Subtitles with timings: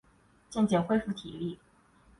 [0.49, 1.59] 渐渐恢复体力